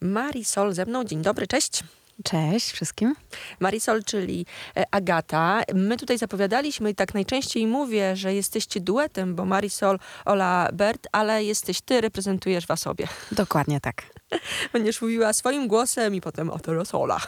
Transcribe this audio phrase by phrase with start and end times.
[0.00, 1.04] Marisol ze mną.
[1.04, 1.82] Dzień dobry, cześć.
[2.24, 3.14] Cześć wszystkim.
[3.60, 5.62] Marisol, czyli e, Agata.
[5.74, 11.44] My tutaj zapowiadaliśmy i tak najczęściej mówię, że jesteście duetem, bo Marisol, Ola, Bert, ale
[11.44, 13.08] jesteś ty, reprezentujesz was obie.
[13.32, 14.02] Dokładnie tak.
[14.72, 17.20] Będziesz mówiła swoim głosem i potem o teraz Ola.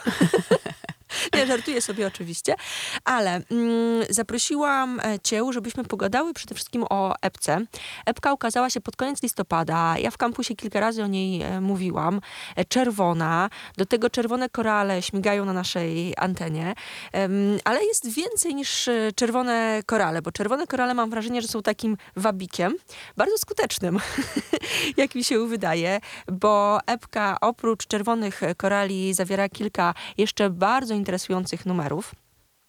[1.47, 2.55] Żartuję sobie oczywiście,
[3.03, 7.65] ale mm, zaprosiłam e, cię, żebyśmy pogadały przede wszystkim o epce.
[8.05, 9.95] Epka ukazała się pod koniec listopada.
[9.97, 12.21] Ja w kampusie kilka razy o niej e, mówiłam.
[12.55, 13.49] E, czerwona.
[13.77, 16.73] Do tego czerwone korale śmigają na naszej antenie.
[17.63, 21.97] ale jest więcej niż e, czerwone korale, bo czerwone korale mam wrażenie, że są takim
[22.15, 22.75] wabikiem,
[23.17, 23.99] bardzo skutecznym,
[24.97, 25.99] jak mi się wydaje,
[26.31, 31.28] bo epka oprócz czerwonych korali zawiera kilka jeszcze bardzo interesujących
[31.65, 32.15] numerów.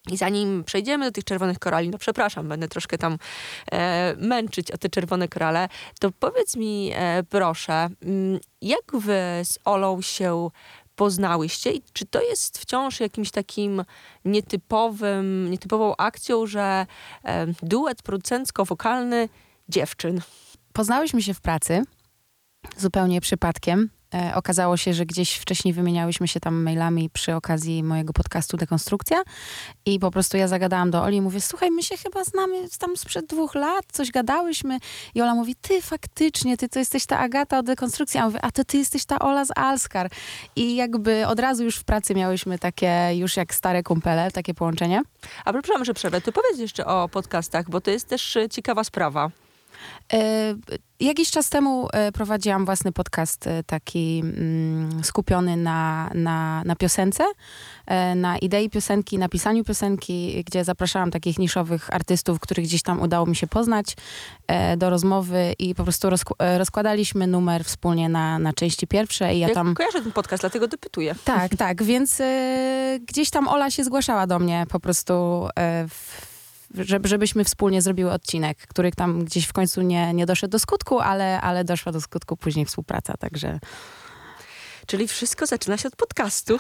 [0.09, 3.19] I zanim przejdziemy do tych czerwonych korali, no przepraszam, będę troszkę tam
[3.73, 5.69] e, męczyć o te czerwone korale,
[6.01, 10.51] to powiedz mi e, proszę, mm, jak wy z Olą się
[10.97, 13.85] poznałyście i czy to jest wciąż jakimś takim
[14.25, 16.87] nietypowym, nietypową akcją, że
[17.25, 19.29] e, duet producencko-wokalny
[19.69, 20.21] dziewczyn?
[20.73, 21.83] Poznałyśmy się w pracy
[22.77, 23.91] zupełnie przypadkiem.
[24.15, 29.23] E, okazało się, że gdzieś wcześniej wymieniałyśmy się tam mailami przy okazji mojego podcastu Dekonstrukcja.
[29.87, 32.97] I po prostu ja zagadałam do Oli i mówię, słuchaj, my się chyba znamy tam
[32.97, 34.79] sprzed dwóch lat, coś gadałyśmy.
[35.15, 38.41] I Ola mówi, ty faktycznie, ty to jesteś ta Agata od Dekonstrukcji, a ja mówię,
[38.43, 40.11] a to ty jesteś ta Ola z Alskar.
[40.57, 45.03] I jakby od razu już w pracy miałyśmy takie już jak stare kumpele, takie połączenie.
[45.45, 48.85] A przepraszam, że przerwę, to powiedz jeszcze o podcastach, bo to jest też e, ciekawa
[48.85, 49.31] sprawa.
[50.13, 50.55] E,
[51.01, 57.25] jakiś czas temu e, prowadziłam własny podcast e, taki mm, skupiony na, na, na piosence,
[58.17, 63.27] na idei piosenki, na pisaniu piosenki, gdzie zapraszałam takich niszowych artystów, których gdzieś tam udało
[63.27, 63.97] mi się poznać
[64.77, 66.09] do rozmowy i po prostu
[66.59, 69.75] rozkładaliśmy numer wspólnie na, na części pierwsze i ja, ja tam...
[69.75, 71.15] kojarzę ten podcast, dlatego dopytuję.
[71.25, 72.23] Tak, tak, więc
[73.01, 75.49] gdzieś tam Ola się zgłaszała do mnie po prostu
[75.89, 76.30] w
[77.05, 81.41] żebyśmy wspólnie zrobiły odcinek, który tam gdzieś w końcu nie, nie doszedł do skutku, ale,
[81.41, 83.59] ale doszła do skutku później współpraca, także...
[84.91, 86.59] Czyli wszystko zaczyna się od podcastu.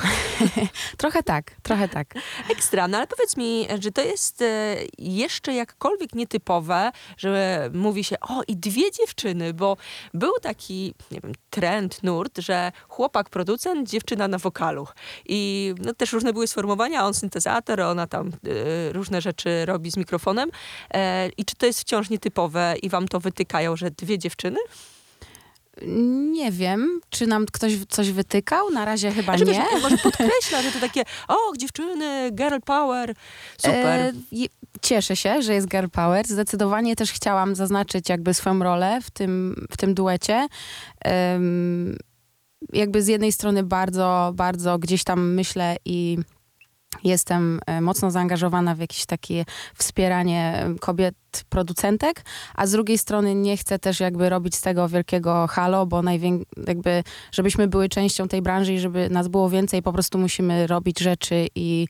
[0.98, 2.14] trochę tak, trochę tak.
[2.50, 8.20] Ekstra, no ale powiedz mi, że to jest e, jeszcze jakkolwiek nietypowe, że mówi się,
[8.20, 9.76] o i dwie dziewczyny, bo
[10.14, 14.86] był taki, nie wiem, trend, nurt, że chłopak producent, dziewczyna na wokalu.
[15.26, 19.96] I no, też różne były sformułowania, on syntezator, ona tam y, różne rzeczy robi z
[19.96, 20.50] mikrofonem.
[20.94, 24.58] E, I czy to jest wciąż nietypowe i wam to wytykają, że dwie dziewczyny?
[26.32, 28.70] Nie wiem, czy nam ktoś coś wytykał.
[28.70, 29.80] Na razie chyba znaczy, nie.
[29.82, 33.14] Może podkreśla, że to takie, o, dziewczyny, girl power,
[33.58, 34.00] super.
[34.00, 34.12] E,
[34.82, 36.26] cieszę się, że jest girl power.
[36.26, 40.48] Zdecydowanie też chciałam zaznaczyć jakby swoją rolę w tym, w tym duecie.
[41.04, 41.96] Um,
[42.72, 46.18] jakby z jednej strony bardzo, bardzo gdzieś tam myślę i
[47.04, 51.14] jestem e, mocno zaangażowana w jakieś takie wspieranie kobiet
[51.48, 52.24] producentek,
[52.54, 56.02] a z drugiej strony nie chcę też jakby robić z tego wielkiego halo, bo
[56.66, 57.02] jakby,
[57.32, 61.46] żebyśmy były częścią tej branży i żeby nas było więcej, po prostu musimy robić rzeczy
[61.54, 61.88] i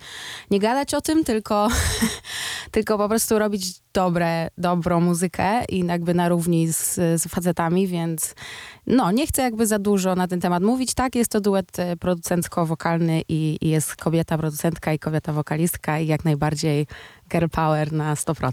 [0.50, 1.68] nie gadać o tym, tylko,
[2.70, 8.34] tylko po prostu robić dobre, dobrą muzykę i jakby na równi z, z facetami, więc
[8.86, 10.94] no, nie chcę jakby za dużo na ten temat mówić.
[10.94, 16.06] Tak, jest to duet e, producencko-wokalny i, i jest kobieta producentka i kobieta wokalistka i
[16.06, 16.86] jak najbardziej
[17.32, 18.52] girl power na 100%.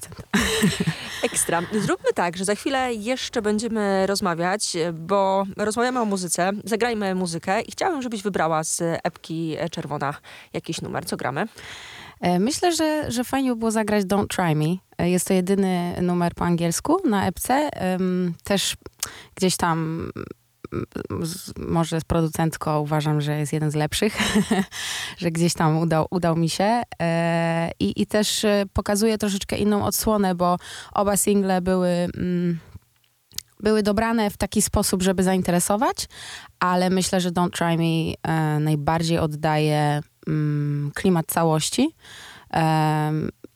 [1.23, 1.61] Ekstra.
[1.81, 6.51] Zróbmy tak, że za chwilę jeszcze będziemy rozmawiać, bo rozmawiamy o muzyce.
[6.63, 10.13] Zagrajmy muzykę i chciałabym, żebyś wybrała z epki Czerwona
[10.53, 11.05] jakiś numer.
[11.05, 11.47] Co gramy?
[12.21, 14.75] E, myślę, że, że fajnie by było zagrać Don't Try Me.
[14.97, 17.69] E, jest to jedyny numer po angielsku na epce.
[18.43, 18.77] Też
[19.35, 20.09] gdzieś tam
[21.57, 24.17] może z producentką uważam, że jest jeden z lepszych,
[25.21, 26.81] że gdzieś tam udał, udał mi się.
[27.01, 30.57] E, I, I też e, pokazuje troszeczkę inną odsłonę, bo
[30.93, 31.89] oba single były.
[31.89, 32.59] Mm,
[33.59, 36.07] były dobrane w taki sposób, żeby zainteresować,
[36.59, 41.95] ale myślę, że Don't Try Me e, najbardziej oddaje mm, klimat całości.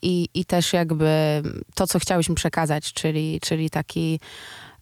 [0.02, 1.42] i, I też jakby
[1.76, 4.20] to, co chciałyśmy przekazać, czyli, czyli taki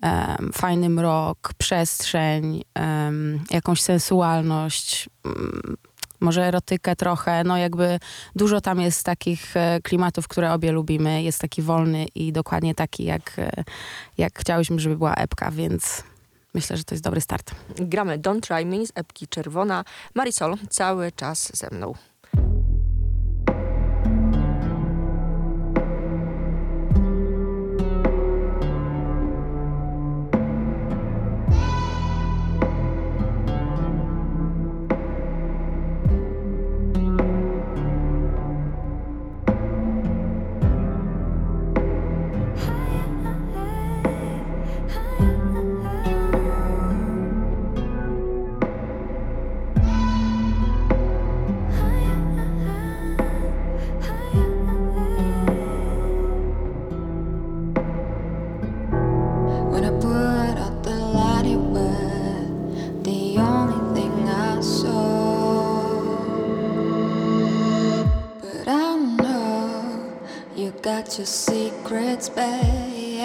[0.03, 5.77] um, fajny mrok, przestrzeń, um, jakąś sensualność, um,
[6.19, 7.99] może erotykę trochę, no jakby
[8.35, 11.23] dużo tam jest takich e, klimatów, które obie lubimy.
[11.23, 13.63] Jest taki wolny i dokładnie taki, jak, e,
[14.17, 16.03] jak chciałyśmy, żeby była epka, więc
[16.53, 17.51] myślę, że to jest dobry start.
[17.75, 19.83] Gramy Don't Try Me z epki Czerwona.
[20.15, 21.93] Marisol cały czas ze mną.
[70.67, 73.19] Let your secrets, babe.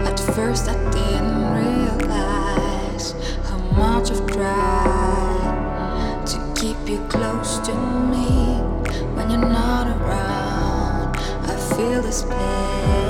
[0.00, 3.12] At first, I didn't realize
[3.48, 8.60] how much I've tried to keep you close to me
[9.16, 11.16] when you're not around.
[11.50, 13.03] I feel this pain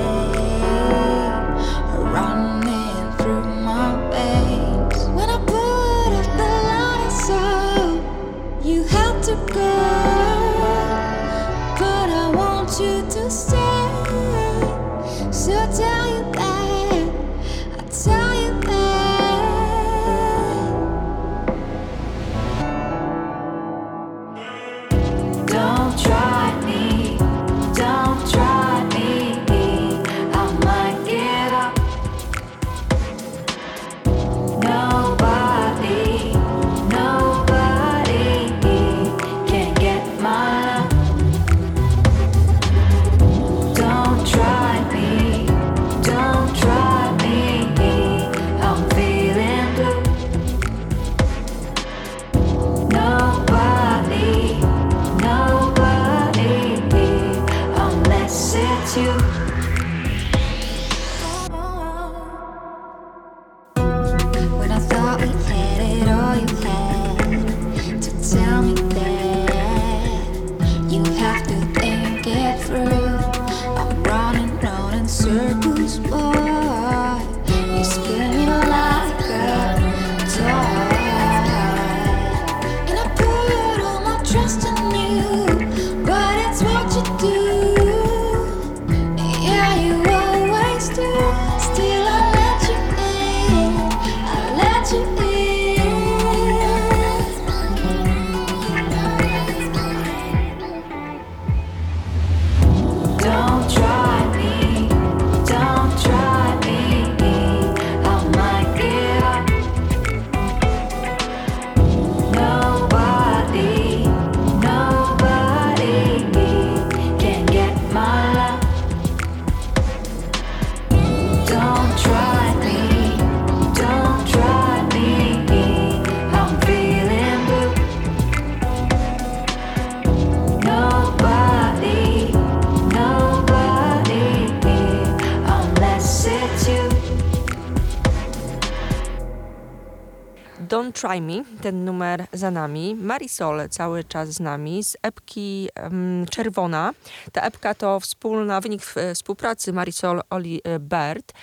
[141.05, 142.95] Try Me, ten numer za nami.
[142.95, 146.91] Marisol cały czas z nami, z epki em, Czerwona.
[147.31, 151.33] Ta epka to wspólna, wynik w- współpracy Marisol Oli e, Bird.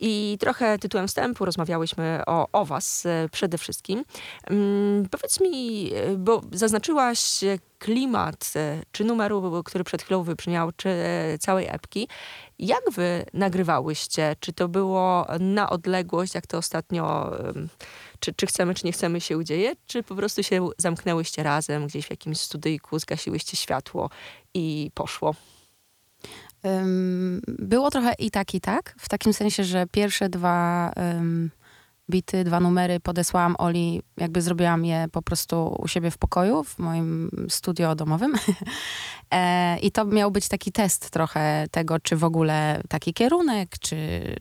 [0.00, 4.04] I trochę tytułem wstępu rozmawiałyśmy o, o was e, przede wszystkim.
[4.50, 10.70] Mm, powiedz mi, e, bo zaznaczyłaś e, klimat e, czy numeru, który przed chwilą wybrzmiał,
[10.76, 12.08] czy e, całej epki.
[12.58, 14.36] Jak wy nagrywałyście?
[14.40, 17.30] Czy to było na odległość, jak to ostatnio,
[18.20, 19.72] czy, czy chcemy, czy nie chcemy się udzieje?
[19.86, 24.10] Czy po prostu się zamknęłyście razem gdzieś w jakimś studyjku, zgasiłyście światło
[24.54, 25.34] i poszło?
[27.46, 28.94] Było trochę i tak, i tak.
[28.98, 31.50] W takim sensie, że pierwsze dwa ym,
[32.10, 36.78] bity, dwa numery podesłałam Oli, jakby zrobiłam je po prostu u siebie w pokoju, w
[36.78, 38.34] moim studio domowym.
[39.34, 43.96] e, I to miał być taki test trochę tego, czy w ogóle taki kierunek, czy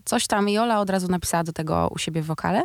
[0.06, 0.50] coś tam.
[0.50, 2.64] I Ola od razu napisała do tego u siebie w wokale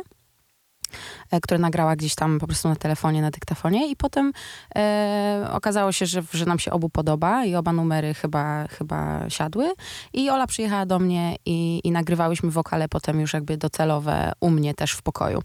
[1.41, 4.31] które nagrała gdzieś tam po prostu na telefonie, na dyktafonie i potem
[4.75, 9.71] e, okazało się, że, że nam się obu podoba i oba numery chyba, chyba siadły
[10.13, 14.73] i Ola przyjechała do mnie i, i nagrywałyśmy wokale potem już jakby docelowe u mnie
[14.73, 15.41] też w pokoju.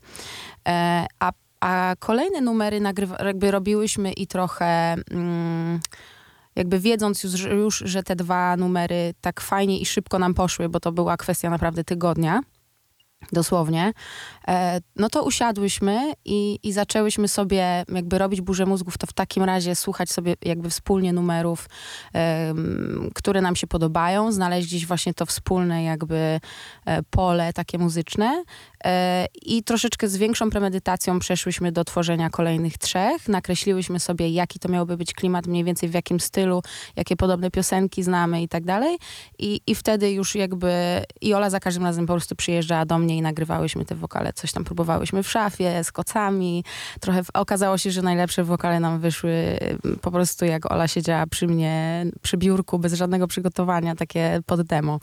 [0.68, 4.96] E, a, a kolejne numery nagrywa, jakby robiłyśmy i trochę...
[5.10, 5.80] Mm,
[6.56, 10.80] jakby wiedząc już, już, że te dwa numery tak fajnie i szybko nam poszły, bo
[10.80, 12.40] to była kwestia naprawdę tygodnia,
[13.32, 13.92] dosłownie,
[14.48, 19.44] e, no to usiadłyśmy i, i zaczęłyśmy sobie jakby robić burzę mózgów, to w takim
[19.44, 21.68] razie słuchać sobie jakby wspólnie numerów,
[23.14, 26.40] które nam się podobają, znaleźć gdzieś właśnie to wspólne jakby
[26.86, 28.44] e, pole takie muzyczne
[28.84, 34.68] e, i troszeczkę z większą premedytacją przeszłyśmy do tworzenia kolejnych trzech, nakreśliłyśmy sobie jaki to
[34.68, 36.62] miałby być klimat, mniej więcej w jakim stylu,
[36.96, 38.98] jakie podobne piosenki znamy i tak dalej.
[39.38, 43.05] I, i wtedy już jakby i Ola za każdym razem po prostu przyjeżdżała do mnie
[43.14, 46.64] i nagrywałyśmy te wokale, coś tam próbowałyśmy w szafie z kocami,
[47.00, 51.26] trochę w, okazało się, że najlepsze wokale nam wyszły mm, po prostu jak Ola siedziała
[51.26, 55.00] przy mnie, przy biurku, bez żadnego przygotowania, takie pod demo.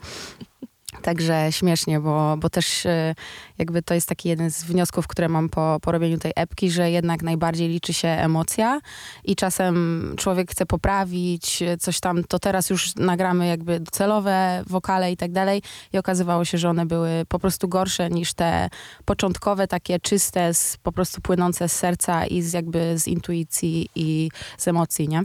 [1.02, 3.14] Także śmiesznie, bo, bo też e,
[3.58, 6.90] jakby to jest taki jeden z wniosków, które mam po, po robieniu tej epki, że
[6.90, 8.80] jednak najbardziej liczy się emocja
[9.24, 15.16] i czasem człowiek chce poprawić coś tam, to teraz już nagramy jakby celowe wokale i
[15.16, 18.68] tak dalej i okazywało się, że one były po prostu gorsze niż te
[19.04, 24.30] początkowe, takie czyste, z, po prostu płynące z serca i z jakby z intuicji i
[24.58, 25.22] z emocji, nie?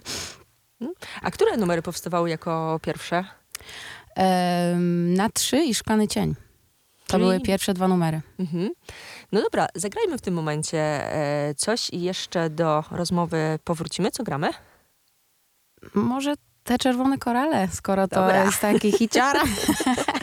[1.21, 3.25] A które numery powstawały jako pierwsze?
[5.15, 6.35] Na trzy i Szklany Cień.
[7.07, 8.21] To Czyli- były pierwsze dwa numery.
[8.39, 8.69] Mhm.
[9.31, 14.11] No dobra, zagrajmy w tym momencie e, coś i jeszcze do rozmowy powrócimy.
[14.11, 14.49] Co gramy?
[15.93, 16.33] Może
[16.63, 18.45] te czerwone korale, skoro to Dobra.
[18.45, 19.41] jest taki hiciara.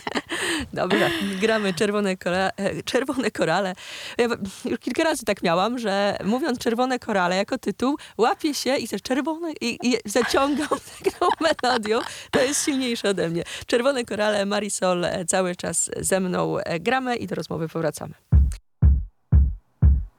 [0.77, 3.75] Dobra, gramy czerwone, kora, e, czerwone korale.
[4.19, 4.27] Ja
[4.65, 9.01] już kilka razy tak miałam, że mówiąc czerwone korale jako tytuł, łapię się i te
[9.01, 10.69] czerwone i, i zaciągam
[11.05, 11.99] taką melodią.
[12.31, 13.43] To jest silniejsze ode mnie.
[13.67, 18.15] Czerwone korale, Marisol e, cały czas ze mną e, gramy i do rozmowy powracamy.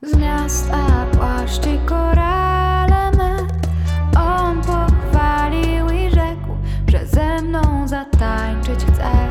[0.02, 3.48] Z miasta płaszczy korale me
[4.20, 9.26] On pochwalił i rzekł, że ze mną zatańczyć chce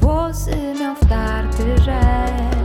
[0.00, 2.55] włosy miał wtarty rzek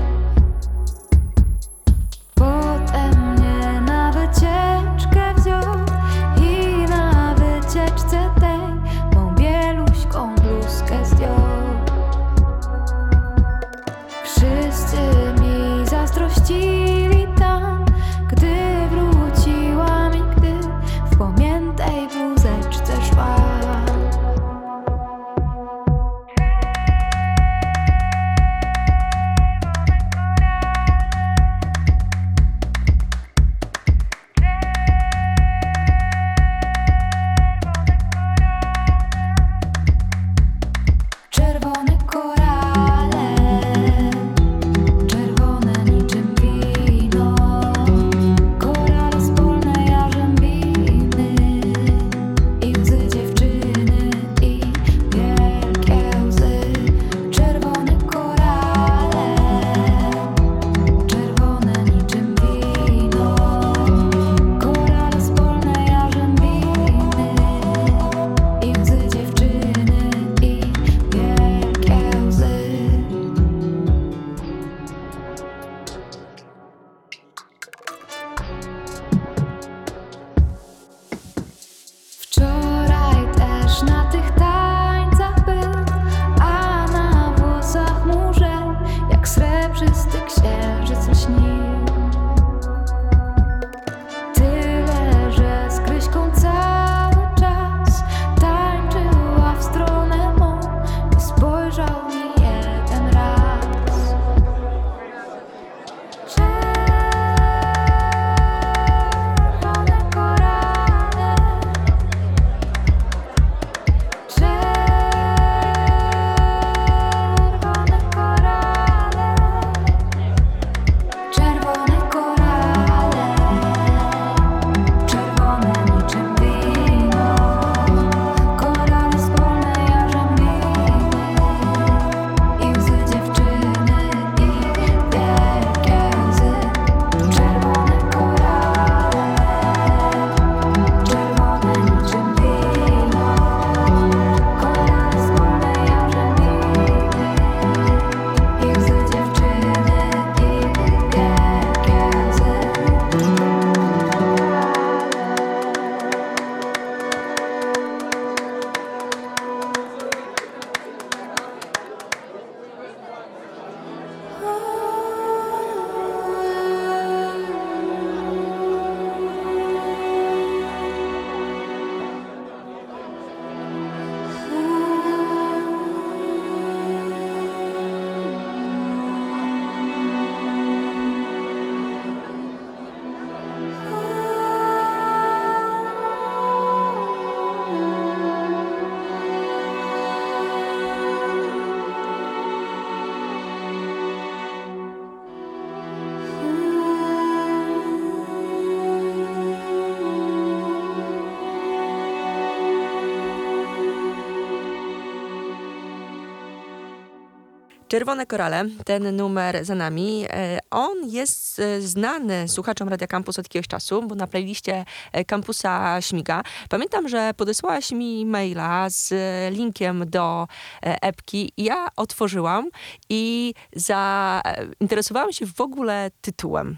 [207.92, 213.46] Czerwone Korale, ten numer za nami, e, on jest e, znany słuchaczom Radia Campus od
[213.46, 216.44] jakiegoś czasu, bo na playliście e, Campusa śmiga.
[216.70, 219.14] Pamiętam, że podesłałaś mi maila z
[219.54, 220.48] linkiem do
[220.82, 222.70] epki i ja otworzyłam
[223.10, 226.78] i zainteresowałam się w ogóle tytułem.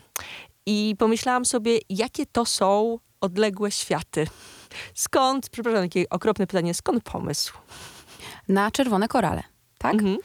[0.66, 4.28] I pomyślałam sobie, jakie to są odległe światy.
[4.96, 7.54] Skąd, przepraszam, takie okropne pytanie, skąd pomysł?
[8.48, 9.53] Na czerwone korale
[9.84, 9.94] tak?
[9.94, 10.18] Mhm.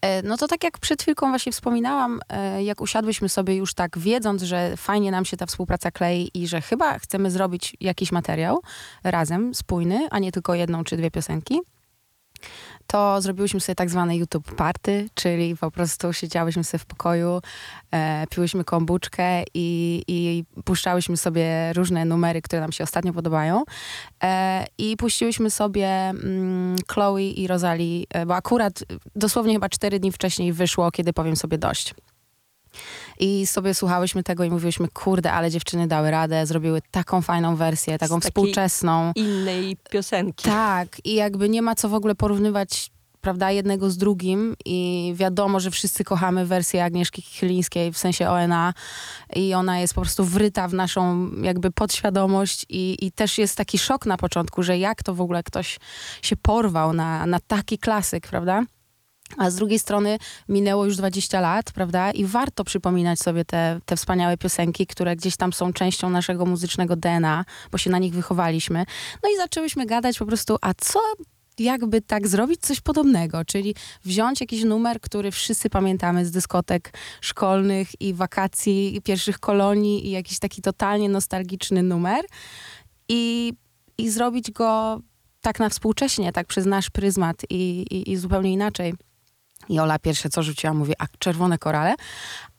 [0.00, 3.98] E, no to tak jak przed chwilką właśnie wspominałam, e, jak usiadłyśmy sobie już tak
[3.98, 8.60] wiedząc, że fajnie nam się ta współpraca klei i że chyba chcemy zrobić jakiś materiał
[9.04, 11.60] razem, spójny, a nie tylko jedną czy dwie piosenki,
[12.86, 17.40] to zrobiłyśmy sobie tak zwane YouTube party, czyli po prostu siedziałyśmy sobie w pokoju,
[17.90, 23.64] e, piłyśmy kombuczkę i, i puszczałyśmy sobie różne numery, które nam się ostatnio podobają.
[24.22, 28.84] E, I puściłyśmy sobie mm, Chloe i Rosalie, e, bo akurat
[29.16, 31.94] dosłownie chyba cztery dni wcześniej wyszło, kiedy powiem sobie dość.
[33.18, 37.98] I sobie słuchałyśmy tego i mówiłyśmy, kurde, ale dziewczyny dały radę, zrobiły taką fajną wersję,
[37.98, 39.12] taką współczesną.
[39.14, 40.44] Innej piosenki.
[40.44, 42.90] Tak, i jakby nie ma co w ogóle porównywać
[43.26, 48.74] prawda, jednego z drugim i wiadomo, że wszyscy kochamy wersję Agnieszki Chylińskiej, w sensie ONA
[49.36, 53.78] i ona jest po prostu wryta w naszą jakby podświadomość i, i też jest taki
[53.78, 55.78] szok na początku, że jak to w ogóle ktoś
[56.22, 58.62] się porwał na, na taki klasyk, prawda?
[59.38, 60.18] A z drugiej strony
[60.48, 62.10] minęło już 20 lat, prawda?
[62.10, 66.96] I warto przypominać sobie te, te wspaniałe piosenki, które gdzieś tam są częścią naszego muzycznego
[66.96, 68.84] DNA, bo się na nich wychowaliśmy.
[69.22, 71.00] No i zaczęłyśmy gadać po prostu, a co
[71.58, 78.00] jakby tak zrobić coś podobnego, czyli wziąć jakiś numer, który wszyscy pamiętamy z dyskotek szkolnych
[78.00, 82.24] i wakacji, i pierwszych kolonii i jakiś taki totalnie nostalgiczny numer
[83.08, 83.52] i,
[83.98, 85.00] i zrobić go
[85.40, 88.94] tak na współcześnie, tak przez nasz pryzmat i, i, i zupełnie inaczej.
[89.68, 91.94] I Ola pierwsze co rzuciła, mówi, a czerwone korale?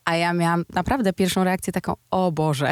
[0.06, 2.72] A ja miałam naprawdę pierwszą reakcję taką, o Boże.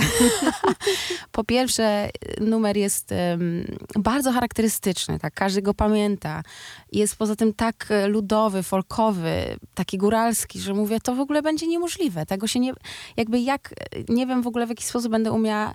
[1.31, 2.09] po pierwsze,
[2.41, 6.43] numer jest um, bardzo charakterystyczny, tak, każdy go pamięta.
[6.91, 11.67] Jest poza tym tak e, ludowy, folkowy, taki góralski, że mówię, to w ogóle będzie
[11.67, 12.25] niemożliwe.
[12.25, 12.73] Tego się nie,
[13.17, 13.73] jakby jak,
[14.09, 15.73] nie wiem w ogóle w jaki sposób będę umiała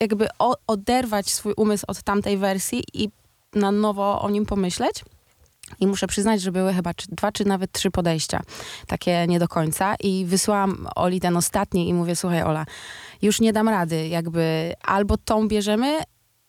[0.00, 3.08] jakby o, oderwać swój umysł od tamtej wersji i
[3.54, 5.04] na nowo o nim pomyśleć.
[5.80, 8.40] I muszę przyznać, że były chyba czy, dwa, czy nawet trzy podejścia,
[8.86, 9.94] takie nie do końca.
[10.00, 12.66] I wysłałam Oli ten ostatni i mówię, słuchaj Ola,
[13.22, 15.98] już nie dam rady, jakby albo tą bierzemy,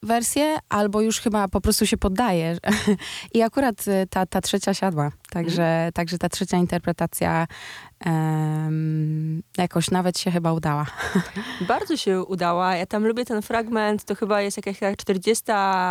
[0.06, 2.58] wersję, albo już chyba po prostu się poddaje.
[3.34, 5.12] I akurat y, ta, ta trzecia siadła.
[5.30, 5.92] Także, mm.
[5.92, 7.48] także ta trzecia interpretacja
[8.06, 10.86] um, jakoś nawet się chyba udała.
[11.68, 12.76] Bardzo się udała.
[12.76, 14.04] Ja tam lubię ten fragment.
[14.04, 15.44] To chyba jest jakaś 40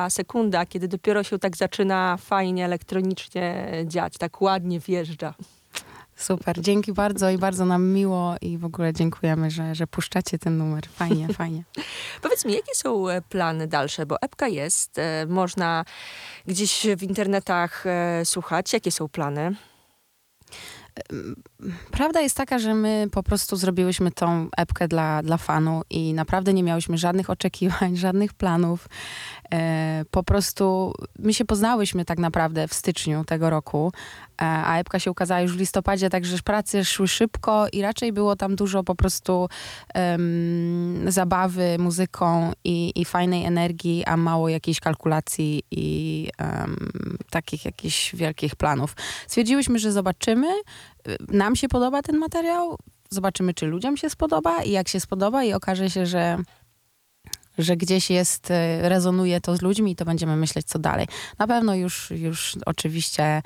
[0.09, 4.15] sekunda, kiedy dopiero się tak zaczyna fajnie elektronicznie dziać.
[4.19, 5.35] Tak ładnie wjeżdża.
[6.17, 10.59] Super, dzięki bardzo i bardzo nam miło i w ogóle dziękujemy, że, że puszczacie ten
[10.59, 10.87] numer.
[10.89, 11.65] Fajnie, fajnie.
[12.23, 14.07] Powiedz mi, jakie są e, plany dalsze?
[14.07, 15.85] Bo epka jest, e, można
[16.47, 18.73] gdzieś w internetach e, słuchać.
[18.73, 19.55] Jakie są plany?
[21.91, 26.55] Prawda jest taka, że my po prostu zrobiłyśmy tą epkę dla, dla fanu i naprawdę
[26.55, 28.89] nie miałyśmy żadnych oczekiwań, żadnych planów.
[29.53, 33.93] E, po prostu my się poznałyśmy tak naprawdę w styczniu tego roku,
[34.37, 38.57] a epka się ukazała już w listopadzie, także prace szły szybko i raczej było tam
[38.57, 39.49] dużo po prostu
[39.95, 48.15] um, zabawy muzyką i, i fajnej energii, a mało jakiejś kalkulacji i um, takich jakichś
[48.15, 48.97] wielkich planów.
[49.27, 50.49] Stwierdziłyśmy, że zobaczymy,
[51.29, 52.79] nam się podoba ten materiał,
[53.11, 56.39] zobaczymy, czy ludziom się spodoba i jak się spodoba i okaże się, że
[57.59, 58.55] że gdzieś jest, y,
[58.89, 61.07] rezonuje to z ludźmi, to będziemy myśleć, co dalej.
[61.39, 63.43] Na pewno już, już oczywiście E,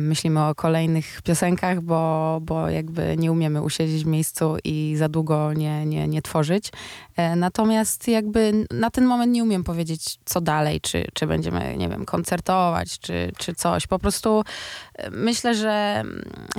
[0.00, 5.52] myślimy o kolejnych piosenkach, bo, bo jakby nie umiemy usiedzieć w miejscu i za długo
[5.52, 6.72] nie, nie, nie tworzyć.
[7.16, 11.88] E, natomiast jakby na ten moment nie umiem powiedzieć, co dalej, czy, czy będziemy, nie
[11.88, 13.86] wiem, koncertować, czy, czy coś.
[13.86, 14.42] Po prostu
[14.94, 16.04] e, myślę, że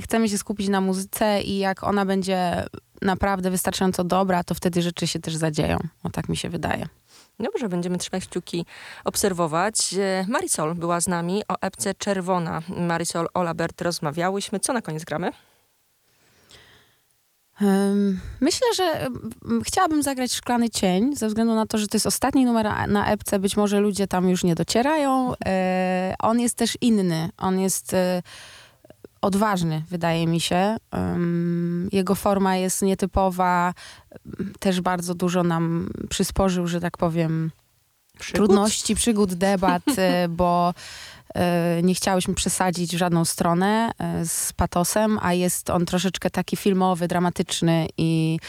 [0.03, 2.65] chcemy się skupić na muzyce i jak ona będzie
[3.01, 5.79] naprawdę wystarczająco dobra, to wtedy rzeczy się też zadzieją.
[6.03, 6.87] O tak mi się wydaje.
[7.39, 8.65] Dobrze, będziemy trzymać kciuki,
[9.03, 9.93] obserwować.
[9.93, 12.61] E, Marisol była z nami o epce Czerwona.
[12.69, 14.59] Marisol, Olabert rozmawiałyśmy.
[14.59, 15.31] Co na koniec gramy?
[18.41, 19.07] Myślę, że
[19.63, 23.39] chciałabym zagrać Szklany Cień, ze względu na to, że to jest ostatni numer na epce.
[23.39, 25.33] Być może ludzie tam już nie docierają.
[25.45, 27.29] E, on jest też inny.
[27.37, 28.21] On jest e,
[29.25, 30.77] odważny, wydaje mi się.
[31.91, 33.73] Jego forma jest nietypowa,
[34.59, 37.51] też bardzo dużo nam przysporzył, że tak powiem,
[38.19, 38.35] Przygód?
[38.35, 40.73] trudności, przygód, debat, e, bo
[41.35, 46.57] e, nie chciałyśmy przesadzić w żadną stronę e, z patosem, a jest on troszeczkę taki
[46.57, 48.39] filmowy, dramatyczny i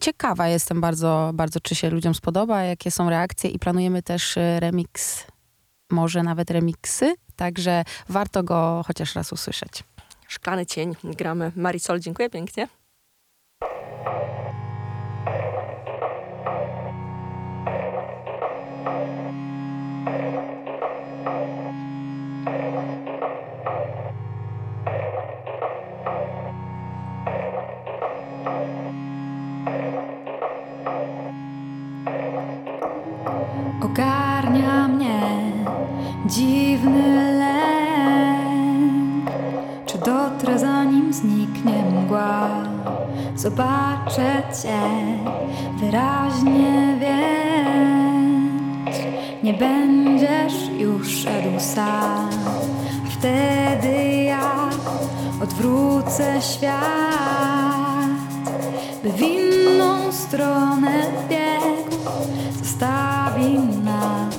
[0.00, 5.26] ciekawa jestem bardzo, bardzo, czy się ludziom spodoba, jakie są reakcje i planujemy też remix,
[5.90, 9.84] może nawet remiksy, także warto go chociaż raz usłyszeć.
[10.28, 11.52] Szklany cień gramy.
[11.56, 12.68] Marisol, dziękuję pięknie.
[56.62, 58.10] Świat,
[59.02, 61.90] by w inną stronę biegł
[62.62, 64.34] zostawi nas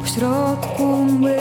[0.00, 1.38] pośrodku mgły.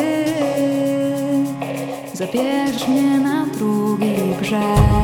[2.14, 4.97] Zabierzesz mnie na drugi brzeg.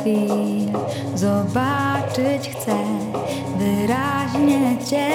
[0.00, 0.70] Chwil
[1.14, 2.76] Zobaczyć chcę
[3.58, 5.10] wyraźnie Cię.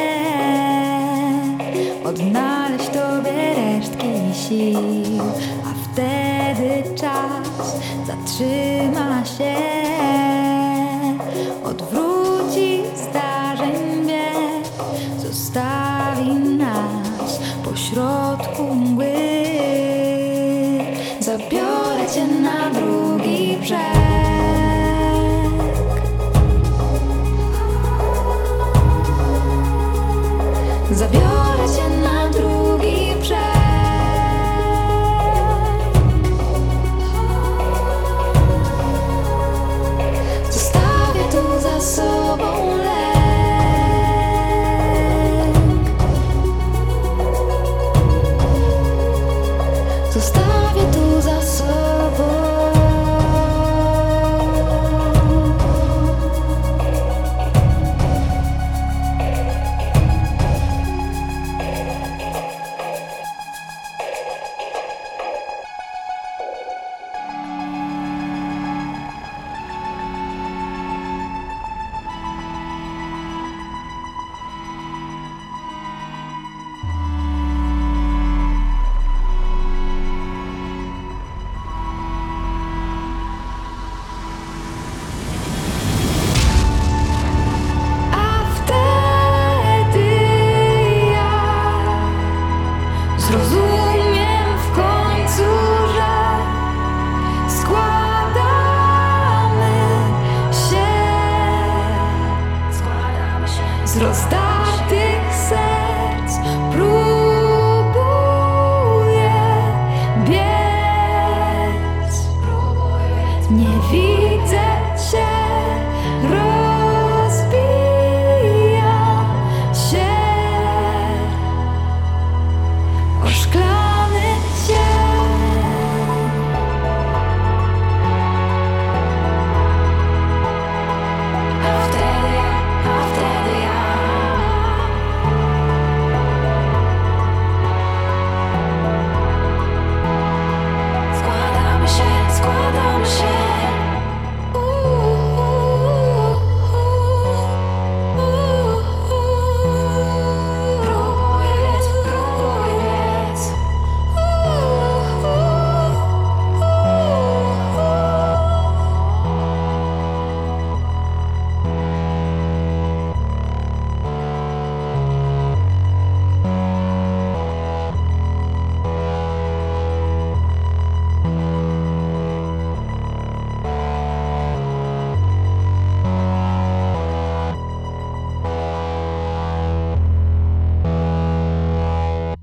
[2.03, 4.07] Odnaleźć Tobie resztki
[4.47, 4.79] sił
[5.65, 9.04] A wtedy czas zatrzyma